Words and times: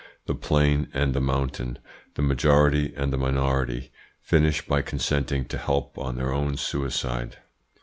The 0.25 0.33
Plain 0.33 0.87
and 0.95 1.13
the 1.13 1.21
Mountain, 1.21 1.77
the 2.15 2.23
majority 2.23 2.91
and 2.97 3.13
the 3.13 3.19
minority, 3.19 3.91
finish 4.19 4.65
by 4.65 4.81
consenting 4.81 5.45
to 5.45 5.59
help 5.59 5.95
on 5.99 6.15
their 6.15 6.33
own 6.33 6.57
suicide. 6.57 7.37